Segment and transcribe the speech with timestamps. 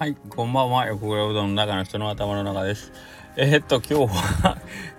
[0.00, 0.86] はい、こんばんは。
[0.86, 2.90] 横倉うどんの中の人の頭の中です。
[3.36, 4.56] えー、っと、今日は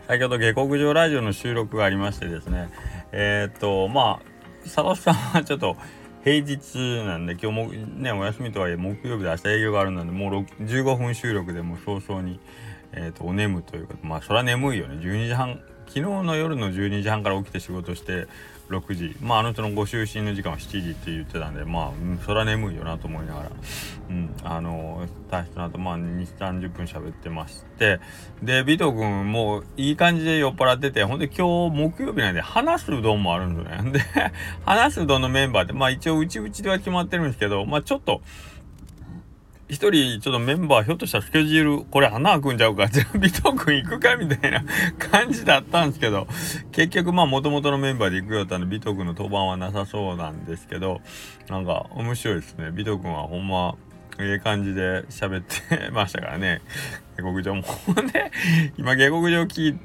[0.08, 2.70] 先ほど下克上ラジオの収録がありましてですね、
[3.12, 5.76] えー、っと、まあ、佐藤さんはちょっと
[6.24, 12.40] 平日なんで、今日もね、お休みとはいえ木曜日で明日営業があるので、もう15分収録でもう早々に、
[12.92, 14.98] えー、っと、お眠というか、まあ、そりゃ眠いよね。
[14.98, 18.28] 12時半、昨日の夜の12時半から起きて仕事して、
[18.72, 23.52] 6時まああの人のご就寝の時間は7時って言ってたんでまあ、うん、そりゃ眠いよなと思いながら
[24.10, 28.00] うんあの大したなとまあ2 3 0分喋ってまして
[28.42, 33.92] でビト君もういい感じで酔っ払っててほんで今日木曜日なんで話すうどんもあるんですよね。
[33.94, 34.02] で
[34.66, 38.22] 話すうどんのメンバーってまあ一応うちうちでは決まってるんですけどまあちょっと
[39.72, 44.66] 一人ちょっとメンバーひょっとしたらスケジュールこれ穴開くんちゃうかじゃあ尾藤君行くかみたいな
[45.00, 46.28] 感じだったんですけど
[46.74, 51.00] 結局まあ元々のメンバーで行くよったんで尾藤君の登板はなさそうなんですけど
[51.48, 52.68] なんか面白いですね。
[52.68, 53.76] 尾藤君はほんま
[54.20, 56.62] ええ感じで喋ってましたからね。
[57.18, 57.62] 下克上も
[58.14, 58.32] ね
[58.78, 59.80] 今下克上聞い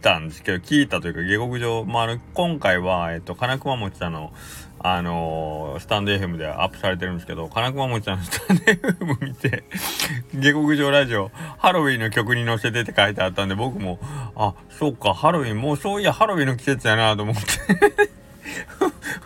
[0.00, 4.32] たんですけど聞いたというか下克上まああの今回はえっと金熊餅さんの
[4.78, 9.64] あのー、スタンド FM でアップされてるんですけど、金熊もちゃんのスタンド FM 見て、
[10.34, 13.98] 下克上ラジオ、ハロウィンの曲に載せてって書いてあったんで、僕も、
[14.36, 18.15] あ、そうか、ハロウィン、もうそういやハロウィンの季節やなと思って。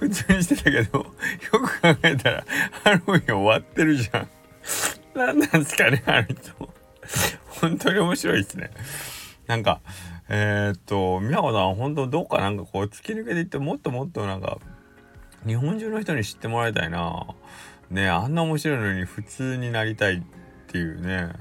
[0.01, 1.05] 普通にしてたけど、よ
[1.51, 2.45] く考えたら、
[2.85, 4.29] ハロウィン終わってるじゃん。
[5.15, 6.71] 何なんすかね、あの人。
[7.61, 8.71] 本当に面白いっすね。
[9.47, 9.81] なんか、
[10.29, 14.59] えー、っと、宮子さん、本当どうかなんかこう、突き抜けていって、もっともっとなんか、
[15.47, 17.27] 日本中の人に知ってもらいたいな
[17.91, 20.23] ねあんな面白いのに普通になりたいっ
[20.69, 21.33] ていうね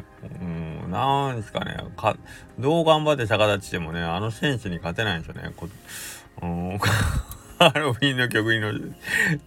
[0.42, 2.18] うんなんですかねか
[2.58, 5.68] どう頑張って逆立ちしてもねあの選手に勝てないんですよねこ
[6.42, 6.80] うん
[7.60, 8.72] ハロウィンの曲にの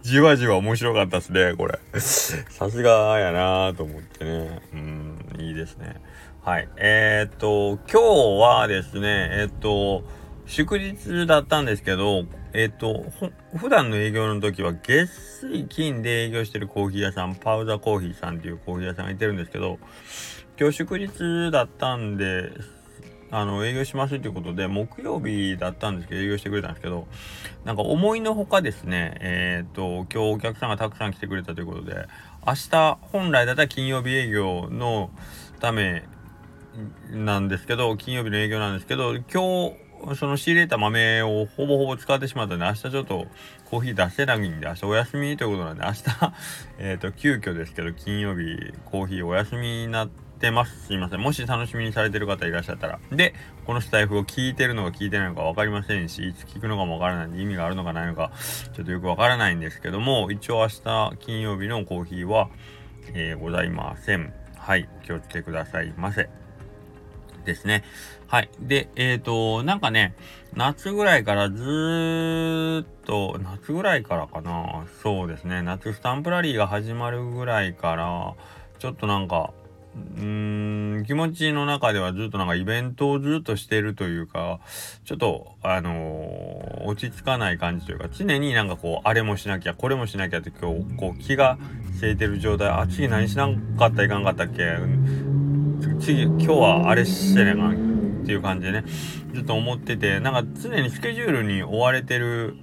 [0.03, 1.79] じわじわ面白かったっすねこれ。
[1.99, 4.61] さすがやなぁと思ってね。
[4.73, 5.99] うんいいですね。
[6.43, 6.69] はい。
[6.77, 8.01] えー、っと今
[8.37, 10.03] 日はですねえー、っと
[10.45, 12.25] 祝日だったんですけど
[12.55, 13.03] えっ、と、
[13.55, 19.79] 普段の営業の時は月水金で営業してるコーヒー屋さん、パウザコーヒーさんっていうコーヒー屋さんがいてるんですけど、
[20.59, 22.51] 今日祝日だったんで、
[23.31, 27.07] あの、営業しますっていうことで、木曜日だったんですけど、営業してくれたんですけど、
[27.65, 32.07] なんか思いのほかですね、えっ、と、今日お客さんがたくさん来てくれたということで、
[32.45, 35.09] 明日、本来だったら金曜日営業の
[35.59, 36.03] ため
[37.11, 39.83] なんですけど、金曜日の営業なんですけど、今日、
[40.15, 43.27] その仕入れた豆をほぼほぼ使ってしまったんで、明日ちょっと
[43.69, 46.03] コーヒー出せないんで、明日お休みということなんで、明日
[46.79, 50.87] えっと、急遽ですけど、金曜日コーヒーお休みになってます。
[50.87, 51.19] すいません。
[51.19, 52.99] もし楽しみにされてる方いらっしゃったら。
[53.11, 53.33] で、
[53.65, 58.31] このスタイフを聞いてるのか聞いてないのか分かりませんし、いつ聞くのかも分からないんで、意味があるのかないのか、
[58.73, 62.49] ちょっとよく分からないんですけども、一応明日金曜日のコーヒーは、
[63.13, 64.33] えー、ございません。
[64.57, 64.87] はい。
[65.05, 66.29] 気をつけくださいませ。
[67.45, 67.83] ですね。
[68.27, 68.49] はい。
[68.59, 70.15] で、えっ、ー、と、なんかね、
[70.53, 74.85] 夏ぐらいからずーっと、夏ぐらいからかな。
[75.01, 75.61] そうですね。
[75.61, 78.35] 夏スタンプラリーが始まるぐらいから、
[78.79, 79.53] ちょっとなんか、
[79.95, 84.59] うーん、気持ちの中ではずっとなんかイベントをずっとしてるというか、
[85.05, 91.59] ちょっと、あのー、落ち着かない感じというか、常になんかこう、あれもしなきゃ、これもしなきゃって今日、こう、気が
[91.99, 94.77] せいてる状態、あ、次何しなかったいかんかったっけ？
[95.99, 97.73] 次、今日はあれしてねなっ
[98.25, 98.83] ていう感じでね、
[99.33, 102.55] ずっと思ってて、なんか常にスケジュールに追われてる、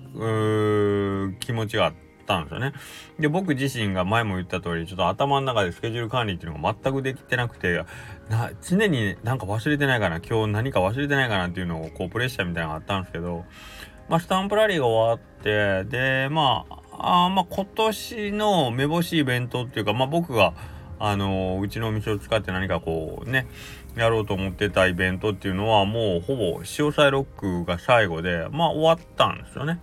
[1.40, 2.09] 気持ちがあって。
[2.30, 2.72] たんですよね。
[3.18, 7.84] で、僕自身が前も言った通り、ちょっと頭の中でスケジュール管理っていうのが全くできてなくて、
[8.28, 13.44] な常になんか忘れてないかな、今日何か忘れてないかなっていうのを、こう、プレッシャーみたいなのがあったんですけど、
[14.08, 20.54] まあ、スタンプラリーが終わって、で、まあ、あまあ、今年のめぼしいイベントっていうか、まあ、僕が、
[21.02, 23.46] あのうちのお店を使って何かこうね
[23.96, 29.80] やろうと思ってたイベントっていうのはもうほぼ潮騒ロックが最後でまあ終わったんですよね。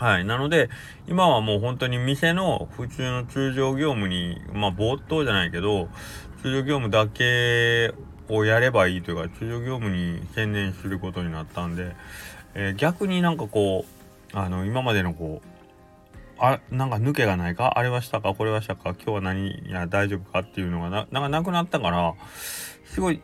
[0.00, 0.24] はい。
[0.24, 0.70] なので、
[1.06, 5.90] 今はもう本当に店の普通の通常業務に、まあ、冒頭じゃないけど、
[6.40, 7.92] 通常業務だけ
[8.30, 11.94] をやればいいというか、通常業務に専念することになったんで、
[12.54, 13.84] えー、逆になんかこ
[14.32, 15.48] う、あの、今までのこう、
[16.38, 22.14] あなんか抜けがないかあれはしたかこれはしたか今日は何や大丈夫かっていうのがななんかなくなったから
[22.86, 23.20] すごい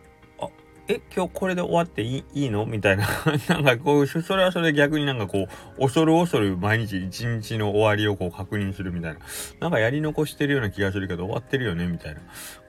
[0.88, 2.64] え今日これで終わっていいいいの？
[2.66, 3.06] みたいな。
[3.48, 5.48] なんかこうそれはそれ逆になんかこ
[5.78, 9.20] う恐る恐る毎日一日の終わりをこう確認するみたいな。
[9.60, 11.86] なんかやり残してるような気がするけど終わってるよね？
[11.86, 12.20] みたいな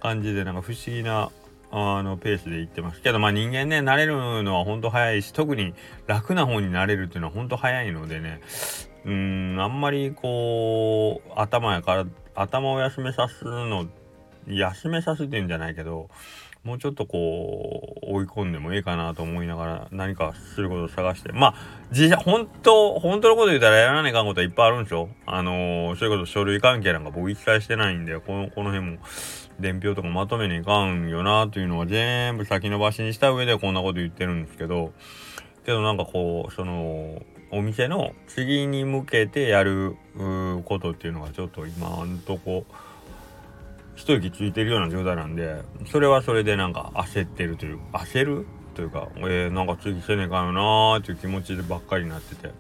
[0.01, 1.29] 感じでなんか不思議な
[1.71, 3.01] あのペースで行ってます。
[3.01, 5.75] けどまあ人間ね慣れるのは本当早いし特に
[6.07, 8.41] 楽な方になれるっていうのは本当早いのでね。
[9.05, 12.05] うんあんまりこう頭やから
[12.35, 13.87] 頭を休めさすの
[14.47, 16.09] 休めさせてんじゃないけど、
[16.67, 21.31] もうちょっとこう、追い込んでもいいかなと思いながら何かすることを探して。
[21.31, 21.55] まあ、
[21.93, 28.97] 実際、本当本当のこと言うたらやらないかんことはいっぱいあるんでしょあのー、そういうこと書類関係なんか僕一切してないんで、この、この辺も
[29.61, 34.91] 伝票とかまとめにいかんよなというのは全部先延ばしにした上でこんなこと言ってるんですけど、
[35.65, 39.95] けどなんかこう、その、お店の次に向けてやる
[40.65, 42.65] ことっていうのがちょっと今んとこ、
[43.97, 48.47] 一息ついてるような状態なんで、それはそれでなんか焦ってるという、焦る？
[48.75, 52.51] というか、えー、なんか次せねえかよなーっていう気持ちでばっかりになってて、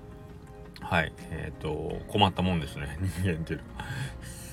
[0.81, 3.85] はい、えっ、ー、と、困ったもんですね、 人間っていうのは。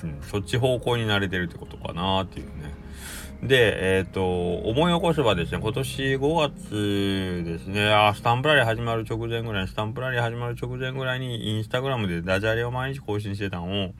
[0.03, 2.53] うん、そっち方向に慣れてるってことかなっていうね。
[3.43, 13.95] で、えっ、ー、と、思い起こせばですね、今年5月ですね、あ、スタンプラリー始まる直前ぐらい、スタンプラリー始まる直前ぐらいに、インスタグラムでダジャレを毎日更新してたのを、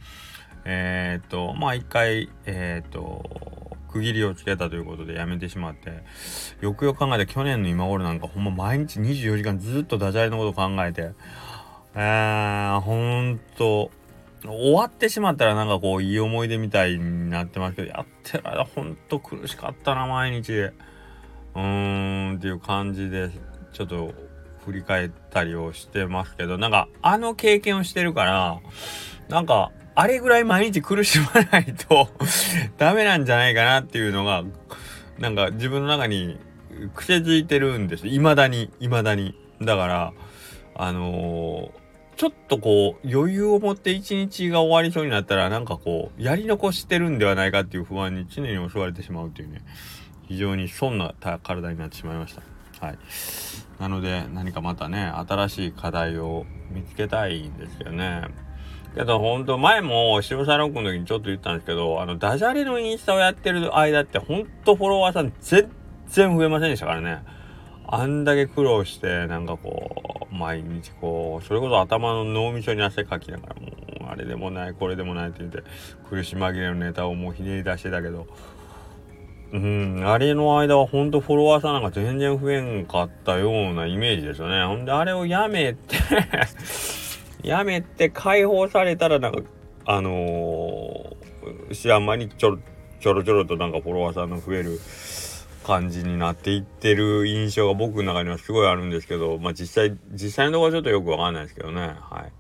[0.65, 6.03] えっ、と、まあ一回、えっ、と、区切りをつけたということでやめてしまって、
[6.61, 11.13] よくよく考えて去年の今頃なんかほんま毎日24時間ずっとダジャレのこと考えて、
[11.95, 13.91] えー、ほんと、
[14.47, 20.53] 終わってしまったらなんかこういい思い出みたいになってますけど、やってる間ほんと苦しかったな、毎日。
[20.53, 23.31] うーんっていう感じで、
[23.73, 24.13] ちょっと
[24.65, 28.61] 振り返ったりをしてますけど、なんかあの経験をしてるから、
[29.29, 32.09] なんかあれぐらい毎日苦しまないと
[32.79, 34.45] ダメなんじゃないかなっていうのが、
[35.19, 36.39] なんか自分の中に
[36.95, 38.09] 癖づいてるんです。
[38.09, 39.35] 未だに、未だに。
[39.61, 40.13] だから、
[40.75, 49.63] あのー、ちょっとこう、余裕を持って一日が終わりそうになったら、なんかこう、やり残してるんではないかっていう不安に常に襲われてしまうっていうね、
[50.27, 52.43] 非常に損な体になってしまいました。
[52.85, 52.99] はい。
[53.81, 58.23] なので、何かまたね、新しい課題を見つけたいんですよね。
[58.95, 65.71] けどほんと前も渋沢ロックの時にちょっと言ったんですけど、あのダジャレのインスタをやってる間ってほんとフォロワーさん全
[66.07, 67.23] 然増えませんでしたからね。
[67.87, 75.63] あんだけ苦労してなんかこう、毎日こう、それこそ頭の脳みそに汗かきながらもう、あれでもない、これでもないって言って、
[76.09, 78.27] 苦し紛れのネタをもうひねり出してたけど、
[79.53, 84.65] うん、あれの間はほんとフォロワーさんなんか全然増えんかったようなイメージですよね。
[84.65, 85.97] ほんであれをやめて
[87.45, 89.43] やめて解放されたらなんか
[89.87, 92.59] あのー、知らん間にちょろ
[93.01, 94.81] ちょろちょろとなんかフォロワーさんの増える
[95.65, 101.81] 感じになっていってる印象が僕の中にはすごいあるんですけどまあ実際実際のところはちょっとよくわかんないですけどね。
[101.81, 102.33] はい。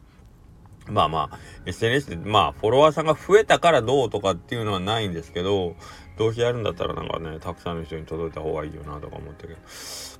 [0.91, 5.77] まあまあ SNS でまあフォロワーさんが増えたからどうとかっていうのはないんですけど
[6.17, 9.59] どうせやるんだったらなんかねたくさんの人に届いた方がいいよなとか思ったけど。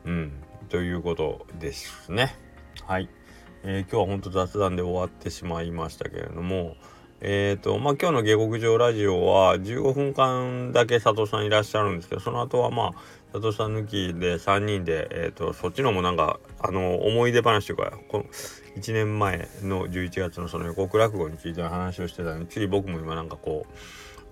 [0.05, 0.33] うん。
[0.69, 2.37] ということですね。
[2.87, 3.09] はい。
[3.67, 6.77] えー、今日は本当雑談で終わってしまいましたけれども、
[7.23, 12.93] えっ、ー、と、まあ、今日の下克上ラジオは15分間だけ佐藤さんいらっしゃるんですけど、その後はまあ、
[13.33, 18.25] 佐藤さん抜きで3人で、えっ、ー、と、そっちのもなんか、あの、思い出話というか、この
[18.77, 23.75] 1年前の11月のその予告落語についての話をしてたので、次僕も今なんかこう、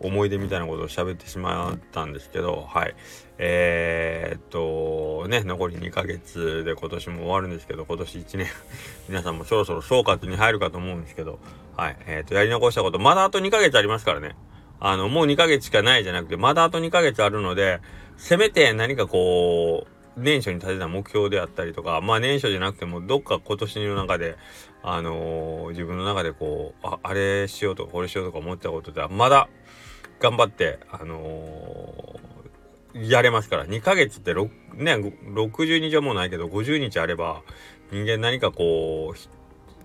[0.02, 2.94] 思い出みたいなことを喋ってしまったんですけど、はい。
[3.38, 8.46] えー、っと、ね、残り2ヶ月で今年も終わるんですけど、今年1年
[9.08, 11.38] 皆さんもそろそろ総括に入るかと思うんですけど、
[11.76, 11.96] はい。
[12.06, 14.36] えー、っと、やり残したこと、まだあと2ヶ月ありますからね。
[14.80, 17.80] あの、もう2ヶ月しかないじゃなくて、まだあと2ヶ月あるので、
[18.16, 24.36] せめて何かこう、年初に立てた目標であったりとか、まあ年初じゃなくても、どっか今年の中で、
[24.82, 29.48] あのー、自分の中でこう、あ、あれしようとか、これしようとか思ったことでは、まだ
[30.22, 33.66] 頑張って、あのー、やれますから。
[33.66, 37.42] 2ヶ月って6、ね、60日はもうないけど、50日あれば、
[37.90, 39.18] 人間何かこう、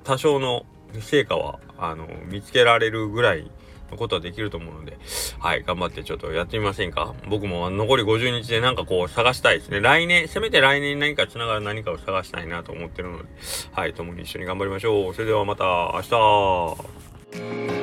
[0.03, 0.65] 多少の
[0.99, 3.49] 成果は、あの、見つけられるぐらい
[3.89, 4.99] のことはできると思うので、
[5.39, 7.15] はい、頑張ってちょっとやってみませんか？
[7.29, 9.79] 僕も残り50日でなんかこう探したいですね。
[9.81, 13.25] 来年、せめて来年何か繋がる何かを探したいなと思ってるので、
[13.71, 15.13] はい、共に一緒に頑張りましょう。
[15.13, 15.63] それではまた
[15.95, 16.01] 明
[17.71, 17.76] 日